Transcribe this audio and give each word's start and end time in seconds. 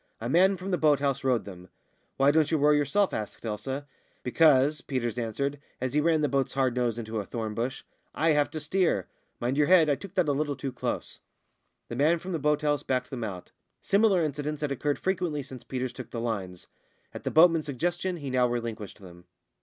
A 0.19 0.27
man 0.27 0.57
from 0.57 0.71
the 0.71 0.79
boat 0.79 0.99
house 0.99 1.23
rowed 1.23 1.45
them. 1.45 1.69
"Why 2.17 2.31
don't 2.31 2.49
you 2.49 2.57
row 2.57 2.71
yourself?" 2.71 3.13
asked 3.13 3.45
Elsa. 3.45 3.85
"Because," 4.23 4.81
Peters 4.81 5.19
answered, 5.19 5.59
as 5.79 5.93
he 5.93 6.01
ran 6.01 6.21
the 6.21 6.27
boat's 6.27 6.53
nose 6.55 6.75
hard 6.75 6.77
into 6.97 7.19
a 7.19 7.23
thorn 7.27 7.53
bush, 7.53 7.83
"I 8.15 8.31
have 8.31 8.49
to 8.49 8.59
steer. 8.59 9.05
Mind 9.39 9.57
your 9.57 9.67
head 9.67 9.91
I 9.91 9.95
took 9.95 10.15
that 10.15 10.27
a 10.27 10.31
little 10.31 10.55
too 10.55 10.71
close." 10.71 11.19
The 11.87 11.95
man 11.95 12.17
from 12.17 12.31
the 12.31 12.39
boat 12.39 12.63
house 12.63 12.81
backed 12.81 13.11
them 13.11 13.23
out. 13.23 13.51
Similar 13.79 14.23
incidents 14.23 14.61
had 14.61 14.71
occurred 14.71 14.97
frequently 14.97 15.43
since 15.43 15.63
Peters 15.63 15.93
took 15.93 16.09
the 16.09 16.19
lines. 16.19 16.65
At 17.13 17.23
the 17.23 17.29
boatman's 17.29 17.67
suggestion 17.67 18.17
he 18.17 18.31
now 18.31 18.47
relinquished 18.47 19.01
them. 19.01 19.25